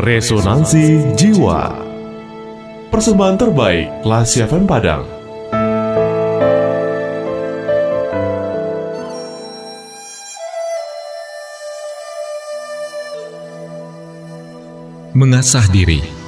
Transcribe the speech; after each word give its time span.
Resonansi 0.00 1.12
Jiwa. 1.12 1.76
Persembahan 2.88 3.36
terbaik 3.36 4.00
Lasi 4.00 4.40
FM 4.40 4.64
Padang. 4.64 5.04
Mengasah 15.12 15.68
diri 15.68 16.19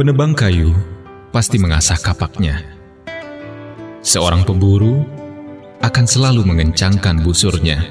Penebang 0.00 0.32
kayu 0.32 0.72
pasti 1.28 1.60
mengasah 1.60 2.00
kapaknya. 2.00 2.64
Seorang 4.00 4.48
pemburu 4.48 5.04
akan 5.84 6.06
selalu 6.08 6.40
mengencangkan 6.40 7.20
busurnya. 7.20 7.84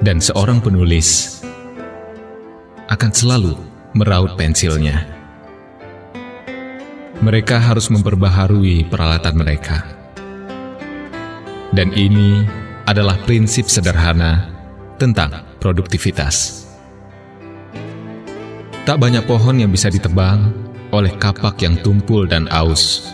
Dan 0.00 0.24
seorang 0.24 0.64
penulis 0.64 1.44
akan 2.88 3.12
selalu 3.12 3.52
meraut 3.92 4.32
pensilnya. 4.40 5.04
Mereka 7.20 7.60
harus 7.60 7.92
memperbaharui 7.92 8.88
peralatan 8.88 9.36
mereka. 9.36 9.84
Dan 11.76 11.92
ini 11.92 12.48
adalah 12.88 13.20
prinsip 13.28 13.68
sederhana 13.68 14.48
tentang 14.96 15.44
produktivitas. 15.60 16.63
Tak 18.84 19.00
banyak 19.00 19.24
pohon 19.24 19.56
yang 19.56 19.72
bisa 19.72 19.88
ditebang 19.88 20.52
oleh 20.92 21.08
kapak 21.16 21.56
yang 21.64 21.80
tumpul 21.80 22.28
dan 22.28 22.44
aus. 22.52 23.08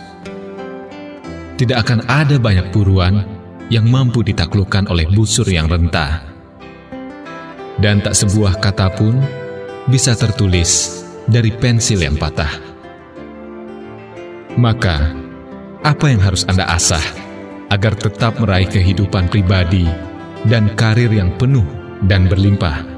Tidak 1.55 1.79
akan 1.79 2.03
ada 2.11 2.35
banyak 2.35 2.75
buruan 2.75 3.23
yang 3.71 3.87
mampu 3.87 4.19
ditaklukkan 4.19 4.91
oleh 4.91 5.07
busur 5.07 5.47
yang 5.47 5.71
rentah. 5.71 6.27
Dan 7.79 8.03
tak 8.03 8.19
sebuah 8.19 8.59
kata 8.59 8.91
pun 8.99 9.15
bisa 9.87 10.11
tertulis 10.11 11.01
dari 11.31 11.55
pensil 11.55 12.03
yang 12.03 12.19
patah. 12.19 12.51
Maka, 14.59 15.15
apa 15.87 16.05
yang 16.11 16.19
harus 16.19 16.43
Anda 16.51 16.67
asah 16.67 17.01
agar 17.71 17.95
tetap 17.95 18.43
meraih 18.43 18.67
kehidupan 18.67 19.31
pribadi 19.31 19.87
dan 20.51 20.67
karir 20.75 21.15
yang 21.15 21.31
penuh 21.39 21.63
dan 22.03 22.27
berlimpah? 22.27 22.90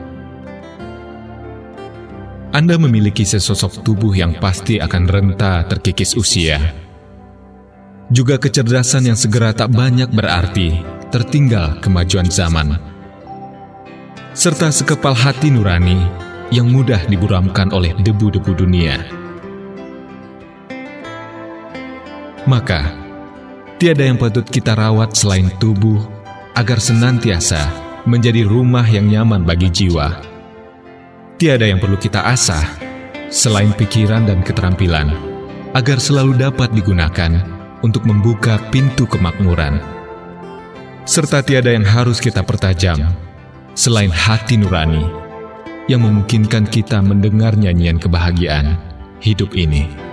Anda 2.53 2.77
memiliki 2.77 3.25
sesosok 3.25 3.81
tubuh 3.81 4.13
yang 4.13 4.37
pasti 4.37 4.77
akan 4.77 5.09
renta 5.09 5.65
terkikis 5.65 6.13
usia. 6.13 6.61
Juga 8.13 8.37
kecerdasan 8.37 9.09
yang 9.09 9.17
segera 9.17 9.57
tak 9.57 9.73
banyak 9.73 10.13
berarti 10.13 10.77
tertinggal 11.09 11.81
kemajuan 11.81 12.29
zaman. 12.29 12.77
Serta 14.37 14.69
sekepal 14.69 15.17
hati 15.17 15.49
nurani 15.49 15.97
yang 16.53 16.69
mudah 16.69 17.01
diburamkan 17.09 17.73
oleh 17.73 17.97
debu-debu 17.97 18.53
dunia. 18.53 19.01
Maka, 22.45 22.93
tiada 23.81 24.05
yang 24.05 24.21
patut 24.21 24.45
kita 24.45 24.77
rawat 24.77 25.17
selain 25.17 25.49
tubuh 25.57 26.05
agar 26.53 26.77
senantiasa 26.77 27.65
menjadi 28.05 28.45
rumah 28.45 28.85
yang 28.85 29.09
nyaman 29.09 29.41
bagi 29.41 29.73
jiwa 29.73 30.32
Tiada 31.33 31.65
yang 31.65 31.81
perlu 31.81 31.97
kita 31.97 32.21
asah 32.29 32.61
selain 33.33 33.73
pikiran 33.73 34.29
dan 34.29 34.45
keterampilan 34.45 35.09
agar 35.73 35.97
selalu 35.97 36.37
dapat 36.37 36.69
digunakan 36.77 37.41
untuk 37.81 38.05
membuka 38.05 38.61
pintu 38.69 39.09
kemakmuran. 39.09 39.81
Serta 41.09 41.41
tiada 41.41 41.73
yang 41.73 41.83
harus 41.83 42.21
kita 42.21 42.45
pertajam 42.45 43.01
selain 43.73 44.13
hati 44.13 44.61
nurani 44.61 45.03
yang 45.89 46.05
memungkinkan 46.05 46.69
kita 46.69 47.01
mendengar 47.01 47.57
nyanyian 47.57 47.97
kebahagiaan 47.97 48.77
hidup 49.19 49.57
ini. 49.57 50.12